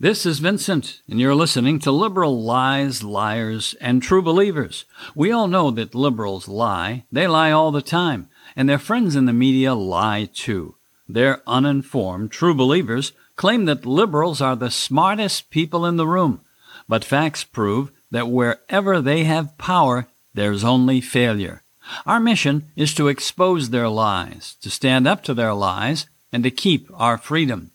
[0.00, 4.84] This is Vincent, and you're listening to Liberal Lies, Liars, and True Believers.
[5.12, 7.04] We all know that liberals lie.
[7.10, 10.76] They lie all the time, and their friends in the media lie too.
[11.08, 16.42] Their uninformed true believers claim that liberals are the smartest people in the room,
[16.88, 21.64] but facts prove that wherever they have power, there's only failure.
[22.06, 26.52] Our mission is to expose their lies, to stand up to their lies, and to
[26.52, 27.72] keep our freedom.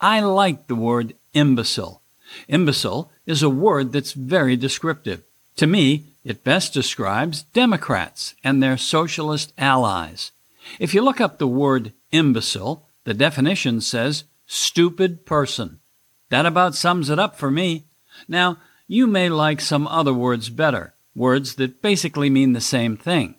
[0.00, 2.02] I like the word imbecile.
[2.48, 5.22] Imbecile is a word that's very descriptive.
[5.56, 10.32] To me, it best describes Democrats and their socialist allies.
[10.78, 15.80] If you look up the word imbecile, the definition says stupid person.
[16.28, 17.84] That about sums it up for me.
[18.28, 23.36] Now, you may like some other words better, words that basically mean the same thing.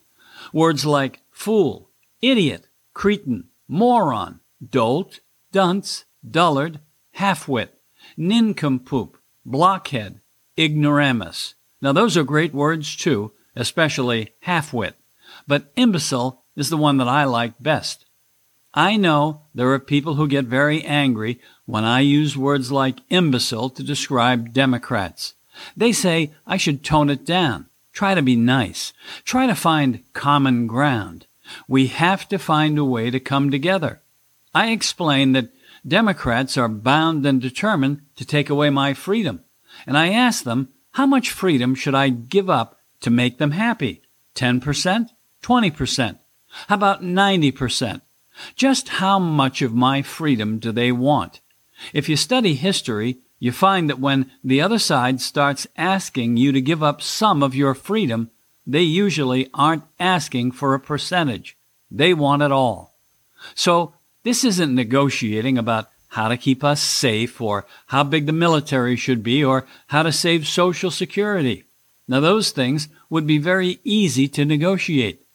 [0.54, 1.90] Words like fool,
[2.22, 5.20] idiot, cretin, moron, dolt,
[5.52, 6.80] dunce, dullard,
[7.18, 7.70] halfwit,
[8.22, 10.22] nincompoop, blockhead,
[10.58, 11.56] ignoramus.
[11.82, 14.94] Now, those are great words too, especially halfwit,
[15.48, 18.06] but imbecile is the one that I like best.
[18.74, 23.70] I know there are people who get very angry when I use words like imbecile
[23.72, 25.34] to describe Democrats.
[25.76, 28.94] They say I should tone it down, try to be nice,
[29.26, 31.26] try to find common ground.
[31.68, 34.00] We have to find a way to come together.
[34.54, 35.50] I explain that
[35.88, 39.44] Democrats are bound and determined to take away my freedom.
[39.88, 44.02] And I ask them, how much freedom should I give up to make them happy?
[44.36, 45.10] 10%?
[45.42, 46.20] 20%?
[46.68, 48.02] How about 90%?
[48.56, 51.42] Just how much of my freedom do they want?
[51.94, 56.62] If you study history, you find that when the other side starts asking you to
[56.62, 58.30] give up some of your freedom,
[58.68, 61.58] they usually aren't asking for a percentage.
[61.90, 62.96] They want it all.
[63.56, 68.96] So this isn't negotiating about how to keep us safe or how big the military
[68.96, 71.64] should be or how to save Social Security.
[72.08, 75.26] Now, those things would be very easy to negotiate.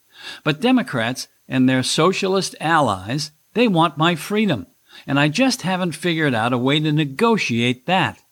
[0.45, 4.67] But Democrats and their socialist allies, they want my freedom.
[5.07, 8.23] And I just haven't figured out a way to negotiate that.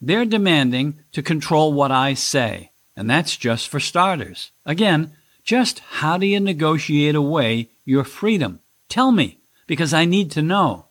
[0.00, 2.72] They're demanding to control what I say.
[2.96, 4.50] And that's just for starters.
[4.66, 5.12] Again,
[5.44, 8.60] just how do you negotiate away your freedom?
[8.88, 10.86] Tell me because I need to know.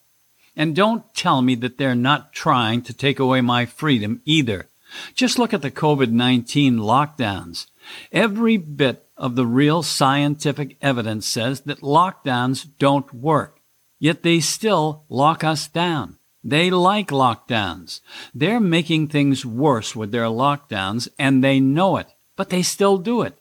[0.55, 4.69] And don't tell me that they're not trying to take away my freedom either.
[5.13, 7.67] Just look at the COVID 19 lockdowns.
[8.13, 13.59] Every bit of the real scientific evidence says that lockdowns don't work.
[13.99, 16.17] Yet they still lock us down.
[16.43, 17.99] They like lockdowns.
[18.33, 23.21] They're making things worse with their lockdowns and they know it, but they still do
[23.21, 23.37] it.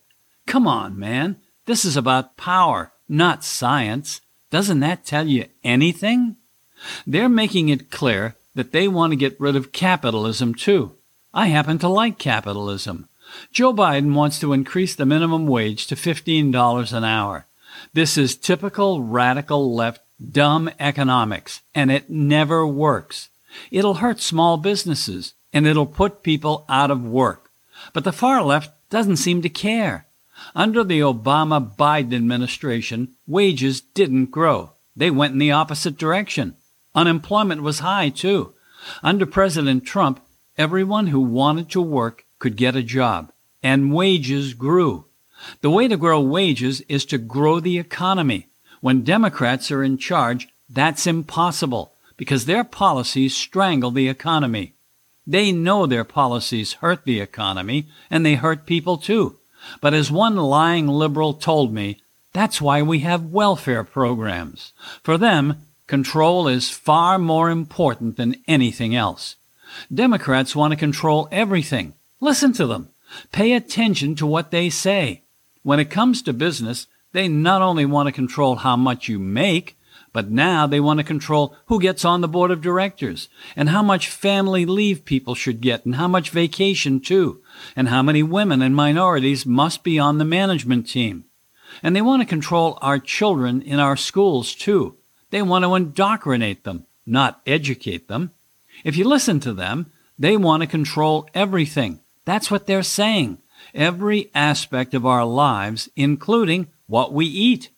[0.47, 1.36] Come on, man.
[1.66, 4.20] This is about power, not science.
[4.50, 6.36] Doesn't that tell you anything?
[7.06, 10.92] They're making it clear that they want to get rid of capitalism too.
[11.34, 13.08] I happen to like capitalism.
[13.52, 17.46] Joe Biden wants to increase the minimum wage to $15 an hour.
[17.92, 20.00] This is typical radical left
[20.32, 23.28] dumb economics, and it never works.
[23.70, 27.50] It'll hurt small businesses, and it'll put people out of work.
[27.92, 30.05] But the far left doesn't seem to care.
[30.54, 34.72] Under the Obama Biden administration, wages didn't grow.
[34.94, 36.56] They went in the opposite direction.
[36.94, 38.54] Unemployment was high, too.
[39.02, 40.20] Under President Trump,
[40.56, 45.06] everyone who wanted to work could get a job, and wages grew.
[45.60, 48.48] The way to grow wages is to grow the economy.
[48.80, 54.74] When Democrats are in charge, that's impossible because their policies strangle the economy.
[55.26, 59.38] They know their policies hurt the economy, and they hurt people too.
[59.81, 62.00] But as one lying liberal told me,
[62.32, 64.72] that's why we have welfare programs.
[65.03, 69.37] For them, control is far more important than anything else.
[69.93, 71.94] Democrats want to control everything.
[72.21, 72.91] Listen to them.
[73.32, 75.22] Pay attention to what they say.
[75.62, 79.78] When it comes to business, they not only want to control how much you make,
[80.16, 83.82] but now they want to control who gets on the board of directors and how
[83.82, 87.42] much family leave people should get and how much vacation too
[87.77, 91.27] and how many women and minorities must be on the management team.
[91.83, 94.97] And they want to control our children in our schools too.
[95.28, 98.30] They want to indoctrinate them, not educate them.
[98.84, 102.01] If you listen to them, they want to control everything.
[102.24, 103.36] That's what they're saying.
[103.74, 107.69] Every aspect of our lives, including what we eat.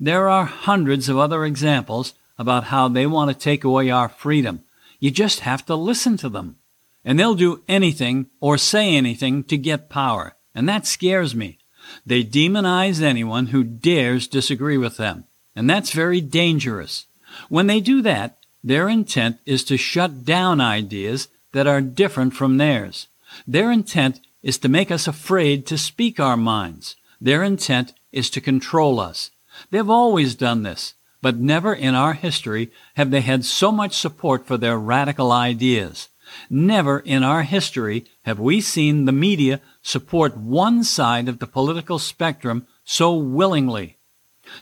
[0.00, 4.62] There are hundreds of other examples about how they want to take away our freedom.
[5.00, 6.56] You just have to listen to them.
[7.04, 10.36] And they'll do anything or say anything to get power.
[10.54, 11.58] And that scares me.
[12.06, 15.24] They demonize anyone who dares disagree with them.
[15.54, 17.06] And that's very dangerous.
[17.48, 22.56] When they do that, Their intent is to shut down ideas that are different from
[22.56, 23.08] theirs.
[23.46, 26.96] Their intent is to make us afraid to speak our minds.
[27.20, 29.30] Their intent is to control us.
[29.70, 34.46] They've always done this, but never in our history have they had so much support
[34.46, 36.08] for their radical ideas.
[36.50, 41.98] Never in our history have we seen the media support one side of the political
[41.98, 43.96] spectrum so willingly.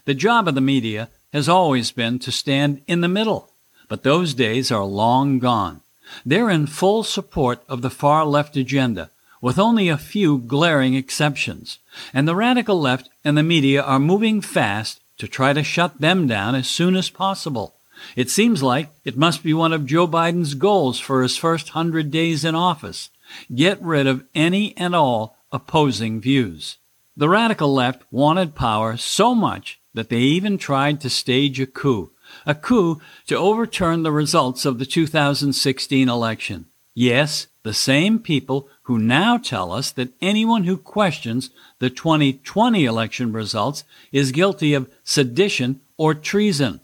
[0.05, 3.51] The job of the media has always been to stand in the middle,
[3.89, 5.81] but those days are long gone.
[6.27, 9.11] They're in full support of the far left agenda,
[9.43, 11.79] with only a few glaring exceptions.
[12.15, 16.27] And the radical left and the media are moving fast to try to shut them
[16.27, 17.75] down as soon as possible.
[18.17, 22.11] It seems like it must be one of Joe Biden's goals for his first hundred
[22.11, 23.11] days in office.
[23.55, 26.79] Get rid of any and all opposing views.
[27.17, 32.11] The radical left wanted power so much that they even tried to stage a coup,
[32.47, 36.67] a coup to overturn the results of the 2016 election.
[36.95, 43.33] Yes, the same people who now tell us that anyone who questions the 2020 election
[43.33, 46.81] results is guilty of sedition or treason.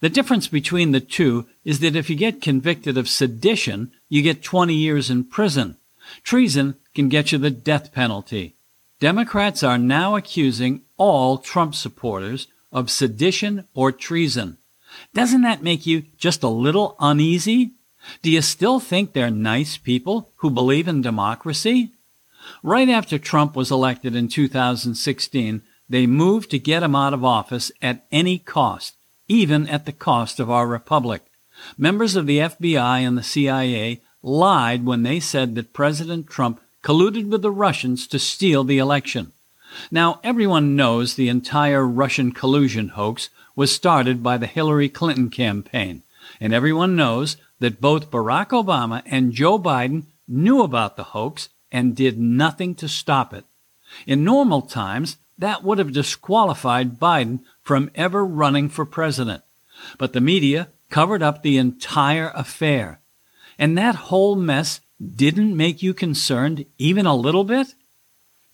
[0.00, 4.42] The difference between the two is that if you get convicted of sedition, you get
[4.42, 5.76] 20 years in prison.
[6.22, 8.54] Treason can get you the death penalty.
[9.00, 14.58] Democrats are now accusing all Trump supporters of sedition or treason.
[15.14, 17.72] Doesn't that make you just a little uneasy?
[18.22, 21.90] Do you still think they're nice people who believe in democracy?
[22.62, 27.72] Right after Trump was elected in 2016, they moved to get him out of office
[27.80, 28.94] at any cost,
[29.28, 31.22] even at the cost of our republic.
[31.76, 37.28] Members of the FBI and the CIA lied when they said that President Trump colluded
[37.28, 39.32] with the Russians to steal the election.
[39.90, 46.02] Now, everyone knows the entire Russian collusion hoax was started by the Hillary Clinton campaign,
[46.40, 51.96] and everyone knows that both Barack Obama and Joe Biden knew about the hoax and
[51.96, 53.44] did nothing to stop it.
[54.06, 59.42] In normal times, that would have disqualified Biden from ever running for president.
[59.96, 63.00] But the media covered up the entire affair.
[63.58, 67.74] And that whole mess didn't make you concerned even a little bit?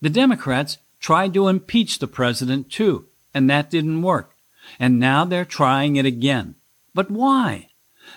[0.00, 4.34] The Democrats tried to impeach the president too, and that didn't work.
[4.78, 6.56] And now they're trying it again.
[6.94, 7.68] But why?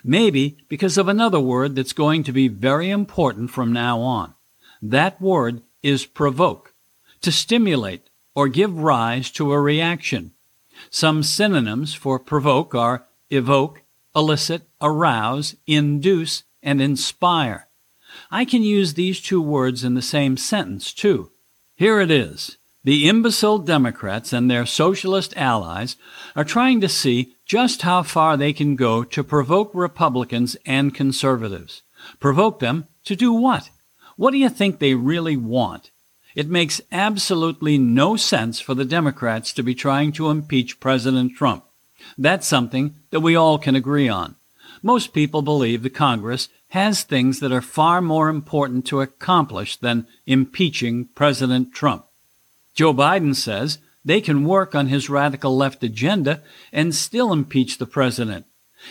[0.04, 4.34] Maybe because of another word that's going to be very important from now on.
[4.82, 6.74] That word is provoke,
[7.22, 10.32] to stimulate or give rise to a reaction.
[10.90, 13.82] Some synonyms for provoke are evoke,
[14.16, 17.68] elicit, arouse, induce, and inspire.
[18.32, 21.32] I can use these two words in the same sentence, too.
[21.76, 22.58] Here it is.
[22.84, 25.98] The imbecile Democrats and their socialist allies
[26.36, 31.82] are trying to see just how far they can go to provoke Republicans and conservatives.
[32.20, 33.70] Provoke them to do what?
[34.18, 35.90] What do you think they really want?
[36.36, 41.64] It makes absolutely no sense for the Democrats to be trying to impeach President Trump.
[42.18, 44.36] That's something that we all can agree on.
[44.84, 50.06] Most people believe the Congress has things that are far more important to accomplish than
[50.26, 52.06] impeaching President Trump.
[52.76, 57.86] Joe Biden says they can work on his radical left agenda and still impeach the
[57.86, 58.46] president.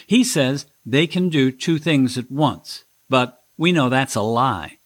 [0.07, 4.77] He says they can do two things at once, but we know that's a lie.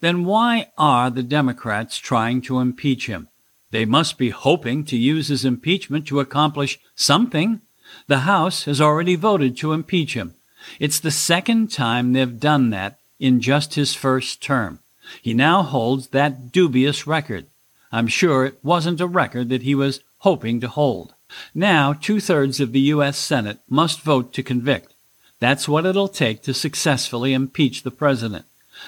[0.00, 3.28] Then why are the Democrats trying to impeach him?
[3.70, 7.60] They must be hoping to use his impeachment to accomplish something.
[8.08, 10.34] The House has already voted to impeach him.
[10.80, 14.80] It's the second time they've done that in just his first term.
[15.22, 17.46] He now holds that dubious record.
[17.90, 21.14] I'm sure it wasn't a record that he was hoping to hold.
[21.54, 23.18] Now, two thirds of the U.S.
[23.18, 24.94] Senate must vote to convict.
[25.40, 28.44] That's what it'll take to successfully impeach the president.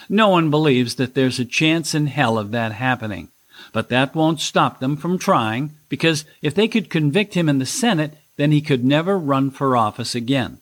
[0.08, 3.28] No one believes that there's a chance in hell of that happening.
[3.72, 7.66] But that won't stop them from trying, because if they could convict him in the
[7.66, 10.58] Senate, then he could never run for office again.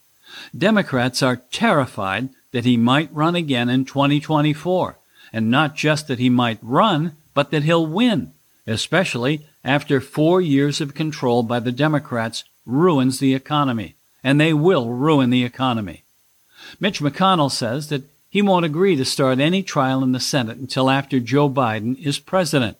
[0.57, 4.99] Democrats are terrified that he might run again in 2024.
[5.33, 8.33] And not just that he might run, but that he'll win,
[8.66, 13.95] especially after four years of control by the Democrats ruins the economy.
[14.25, 16.02] And they will ruin the economy.
[16.80, 20.90] Mitch McConnell says that he won't agree to start any trial in the Senate until
[20.90, 22.76] after Joe Biden is president.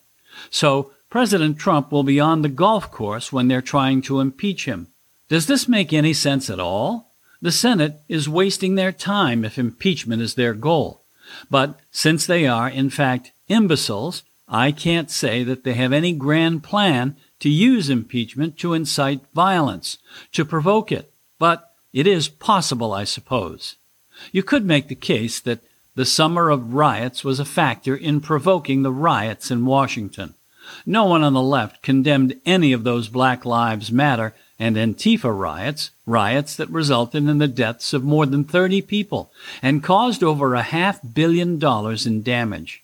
[0.51, 4.89] So President Trump will be on the golf course when they're trying to impeach him.
[5.29, 7.13] Does this make any sense at all?
[7.41, 11.05] The Senate is wasting their time if impeachment is their goal.
[11.49, 16.63] But since they are, in fact, imbeciles, I can't say that they have any grand
[16.63, 19.99] plan to use impeachment to incite violence,
[20.33, 21.13] to provoke it.
[21.39, 23.77] But it is possible, I suppose.
[24.33, 25.61] You could make the case that
[25.95, 30.35] the summer of riots was a factor in provoking the riots in Washington.
[30.85, 35.91] No one on the left condemned any of those Black Lives Matter and Antifa riots,
[36.05, 40.63] riots that resulted in the deaths of more than 30 people and caused over a
[40.63, 42.83] half billion dollars in damage.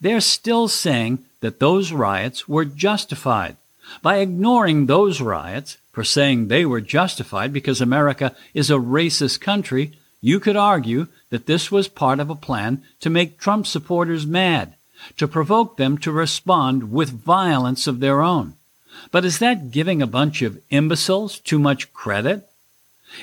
[0.00, 3.56] They're still saying that those riots were justified.
[4.02, 9.92] By ignoring those riots, for saying they were justified because America is a racist country,
[10.20, 14.74] you could argue that this was part of a plan to make Trump supporters mad,
[15.18, 18.54] to provoke them to respond with violence of their own.
[19.10, 22.48] But is that giving a bunch of imbeciles too much credit?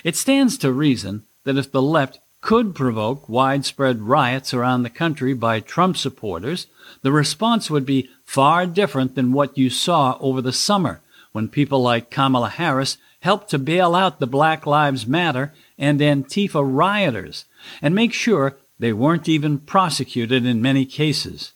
[0.04, 5.34] It stands to reason that if the left could provoke widespread riots around the country
[5.34, 6.68] by Trump supporters,
[7.04, 11.82] the response would be far different than what you saw over the summer when people
[11.82, 17.46] like Kamala Harris helped to bail out the Black Lives Matter and Antifa rioters
[17.82, 21.54] and make sure they weren't even prosecuted in many cases.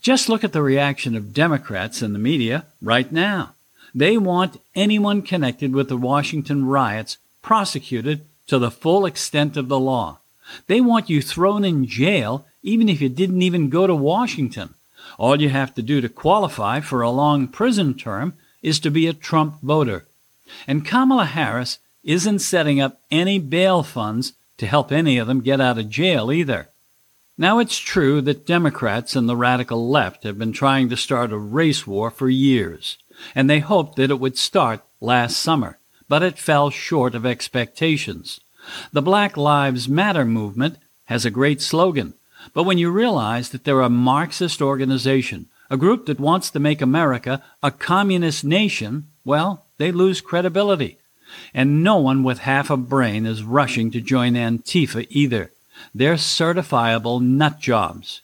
[0.00, 3.54] Just look at the reaction of Democrats in the media right now.
[3.94, 9.78] They want anyone connected with the Washington riots prosecuted to the full extent of the
[9.78, 10.20] law.
[10.66, 14.74] They want you thrown in jail even if you didn't even go to Washington.
[15.18, 19.06] All you have to do to qualify for a long prison term is to be
[19.06, 20.06] a Trump voter.
[20.66, 25.60] And Kamala Harris isn't setting up any bail funds to help any of them get
[25.60, 26.68] out of jail either.
[27.36, 31.38] Now, it's true that Democrats and the radical left have been trying to start a
[31.38, 32.98] race war for years,
[33.34, 35.78] and they hoped that it would start last summer,
[36.08, 38.40] but it fell short of expectations.
[38.92, 42.14] The Black Lives Matter movement has a great slogan,
[42.52, 46.80] but when you realize that they're a Marxist organization, a group that wants to make
[46.80, 50.98] America a communist nation, well, they lose credibility.
[51.52, 55.52] And no one with half a brain is rushing to join Antifa either.
[55.94, 58.22] They're certifiable nut jobs.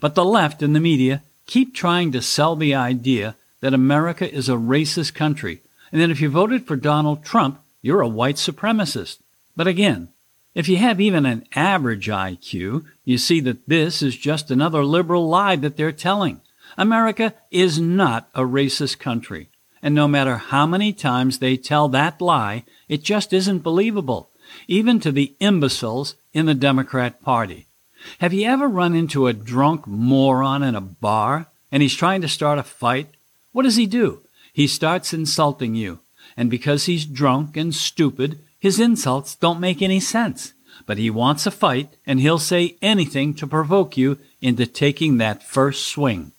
[0.00, 4.48] But the left and the media keep trying to sell the idea that America is
[4.48, 5.60] a racist country,
[5.92, 9.18] and that if you voted for Donald Trump, you're a white supremacist.
[9.56, 10.08] But again,
[10.54, 15.28] if you have even an average IQ, you see that this is just another liberal
[15.28, 16.40] lie that they're telling.
[16.76, 19.48] America is not a racist country.
[19.82, 24.30] And no matter how many times they tell that lie, it just isn't believable,
[24.66, 27.66] even to the imbeciles in the Democrat Party.
[28.20, 32.28] Have you ever run into a drunk moron in a bar and he's trying to
[32.28, 33.08] start a fight?
[33.52, 34.22] What does he do?
[34.52, 36.00] He starts insulting you.
[36.36, 40.52] And because he's drunk and stupid, his insults don't make any sense.
[40.86, 45.44] But he wants a fight and he'll say anything to provoke you into taking that
[45.44, 46.32] first swing.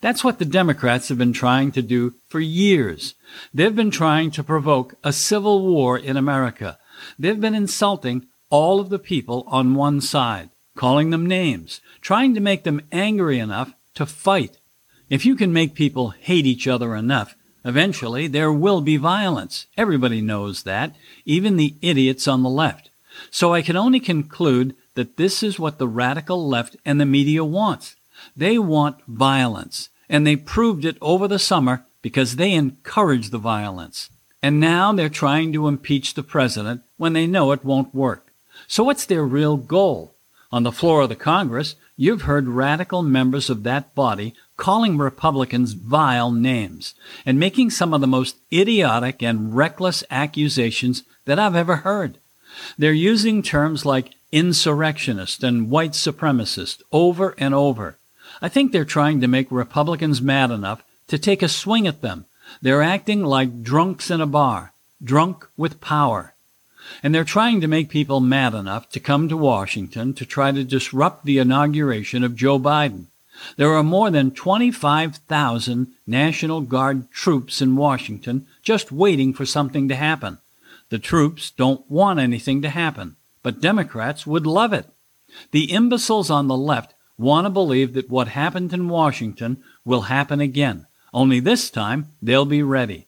[0.00, 3.14] That's what the Democrats have been trying to do for years.
[3.54, 6.76] They've been trying to provoke a civil war in America.
[7.20, 12.40] They've been insulting all of the people on one side, calling them names, trying to
[12.40, 14.58] make them angry enough to fight.
[15.08, 19.66] If you can make people hate each other enough, eventually there will be violence.
[19.76, 22.90] Everybody knows that, even the idiots on the left.
[23.30, 27.44] So I can only conclude that this is what the radical left and the media
[27.44, 27.96] wants.
[28.36, 34.10] They want violence, and they proved it over the summer because they encouraged the violence.
[34.42, 38.32] And now they're trying to impeach the president when they know it won't work.
[38.66, 40.14] So what's their real goal?
[40.52, 45.74] On the floor of the Congress, you've heard radical members of that body calling Republicans
[45.74, 51.76] vile names and making some of the most idiotic and reckless accusations that I've ever
[51.76, 52.18] heard.
[52.76, 57.96] They're using terms like insurrectionist and white supremacist over and over.
[58.42, 62.26] I think they're trying to make Republicans mad enough to take a swing at them.
[62.60, 66.29] They're acting like drunks in a bar, drunk with power.
[67.02, 70.64] And they're trying to make people mad enough to come to Washington to try to
[70.64, 73.06] disrupt the inauguration of Joe Biden.
[73.56, 79.96] There are more than 25,000 National Guard troops in Washington just waiting for something to
[79.96, 80.38] happen.
[80.90, 84.86] The troops don't want anything to happen, but Democrats would love it.
[85.52, 90.40] The imbeciles on the left want to believe that what happened in Washington will happen
[90.40, 93.06] again, only this time they'll be ready.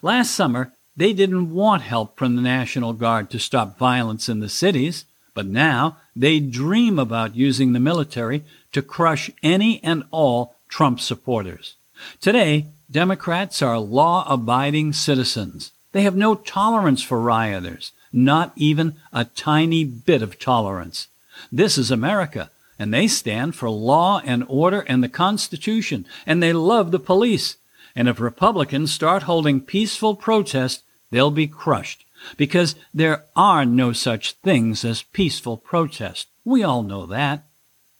[0.00, 4.48] Last summer, they didn't want help from the National Guard to stop violence in the
[4.48, 11.00] cities, but now they dream about using the military to crush any and all Trump
[11.00, 11.74] supporters.
[12.20, 15.72] Today, Democrats are law abiding citizens.
[15.92, 21.08] They have no tolerance for rioters, not even a tiny bit of tolerance.
[21.50, 26.52] This is America, and they stand for law and order and the Constitution, and they
[26.52, 27.56] love the police.
[27.96, 32.04] And if Republicans start holding peaceful protest, they'll be crushed
[32.36, 36.28] because there are no such things as peaceful protest.
[36.44, 37.44] We all know that.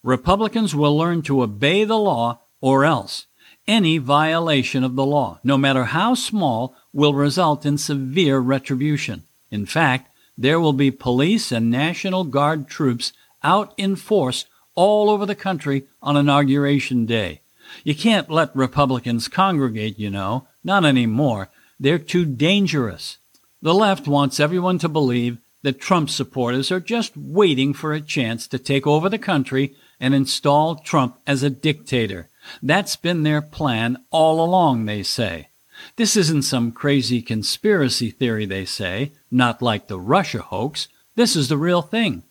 [0.02, 3.26] Republicans will learn to obey the law or else.
[3.66, 9.22] Any violation of the law, no matter how small, will result in severe retribution.
[9.50, 15.24] In fact, there will be police and National Guard troops out in force all over
[15.24, 17.40] the country on Inauguration Day.
[17.82, 21.48] You can't let Republicans congregate, you know, not anymore.
[21.80, 23.18] They're too dangerous.
[23.60, 28.46] The left wants everyone to believe that Trump supporters are just waiting for a chance
[28.48, 32.28] to take over the country and install Trump as a dictator.
[32.62, 35.48] That's been their plan all along, they say.
[35.96, 40.88] This isn't some crazy conspiracy theory, they say, not like the Russia hoax.
[41.16, 42.22] This is the real thing.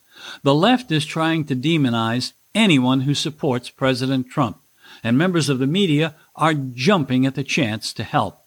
[0.42, 4.60] The left is trying to demonize anyone who supports President Trump,
[5.04, 8.40] and members of the media are jumping at the chance to help.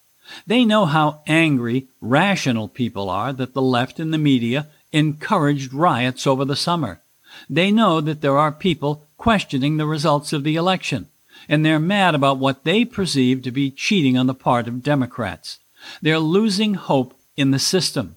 [0.46, 6.26] They know how angry, rational people are that the left and the media encouraged riots
[6.28, 7.02] over the summer.
[7.50, 11.08] They know that there are people questioning the results of the election,
[11.48, 15.60] and they're mad about what they perceive to be cheating on the part of Democrats.
[16.02, 18.16] They're losing hope in the system.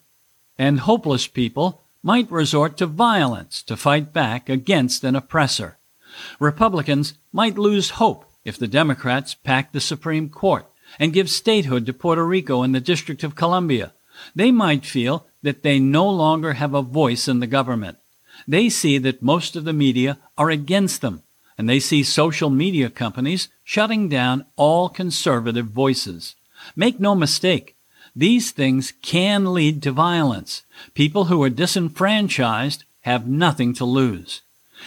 [0.58, 5.78] And hopeless people might resort to violence to fight back against an oppressor.
[6.38, 10.66] Republicans might lose hope if the Democrats pack the Supreme Court
[10.98, 13.92] and give statehood to Puerto Rico and the District of Columbia.
[14.34, 17.98] They might feel that they no longer have a voice in the government.
[18.46, 21.22] They see that most of the media are against them,
[21.56, 26.34] and they see social media companies shutting down all conservative voices.
[26.74, 27.76] Make no mistake,
[28.14, 30.62] these things can lead to violence.
[30.94, 34.42] People who are disenfranchised have nothing to lose.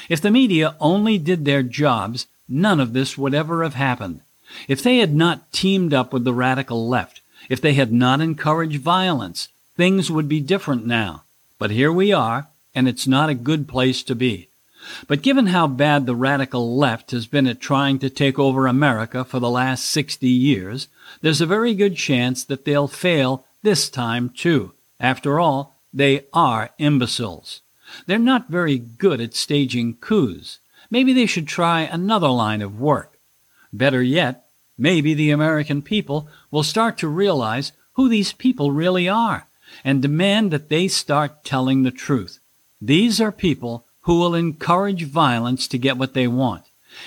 [0.10, 4.21] If the media only did their jobs, none of this would ever have happened.
[4.67, 8.79] If they had not teamed up with the radical left, if they had not encouraged
[8.79, 11.23] violence, things would be different now.
[11.57, 14.50] But here we are, and it's not a good place to be.
[15.07, 19.23] But given how bad the radical left has been at trying to take over America
[19.23, 20.88] for the last 60 years,
[21.21, 24.73] there's a very good chance that they'll fail this time too.
[24.99, 27.62] After all, they are imbeciles.
[28.08, 30.60] They're not very good at staging coups.
[30.93, 33.17] Maybe they should try another line of work.
[33.73, 34.45] Better yet,
[34.77, 39.47] maybe the American people will start to realize who these people really are
[39.84, 42.38] and demand that they start telling the truth.
[42.79, 46.65] These are people who will encourage violence to get what they want.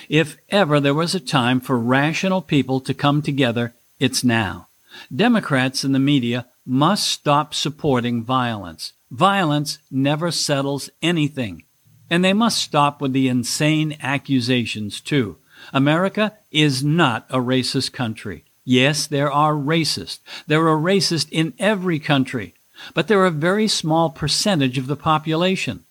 [0.09, 4.67] If ever there was a time for rational people to come together, it's now.
[5.15, 8.95] Democrats and the media must stop supporting violence.
[9.13, 11.63] Violence never settles anything.
[12.09, 15.39] And they must stop with the insane accusations, too.
[15.73, 18.45] America is not a racist country.
[18.65, 20.19] Yes, there are racists.
[20.47, 22.55] There are racists in every country,
[22.95, 25.85] but they're a very small percentage of the population.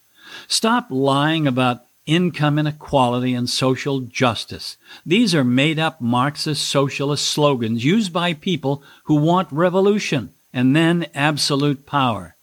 [0.48, 4.78] Stop lying about income inequality and social justice.
[5.06, 11.08] These are made up Marxist socialist slogans used by people who want revolution and then
[11.16, 12.36] absolute power.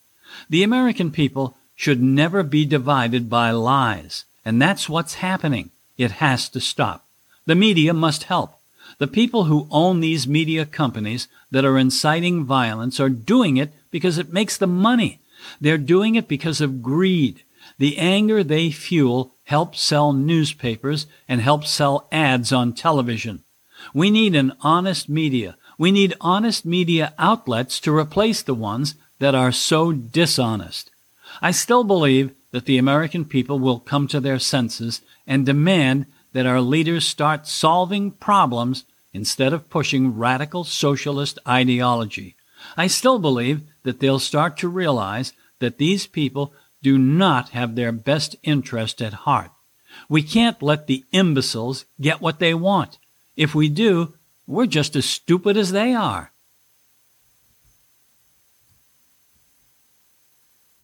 [0.48, 5.68] The American people should never be divided by lies, and that's what's happening.
[5.98, 7.04] It has to stop.
[7.44, 8.54] The media must help.
[8.98, 14.16] The people who own these media companies that are inciting violence are doing it because
[14.16, 15.18] it makes them money.
[15.60, 17.42] They're doing it because of greed.
[17.78, 23.42] The anger they fuel helps sell newspapers and helps sell ads on television.
[23.92, 25.56] We need an honest media.
[25.78, 30.91] We need honest media outlets to replace the ones that are so dishonest.
[31.40, 36.46] I still believe that the American people will come to their senses and demand that
[36.46, 42.36] our leaders start solving problems instead of pushing radical socialist ideology.
[42.76, 47.92] I still believe that they'll start to realize that these people do not have their
[47.92, 49.50] best interest at heart.
[50.08, 52.98] We can't let the imbeciles get what they want.
[53.36, 54.14] If we do,
[54.46, 56.31] we're just as stupid as they are.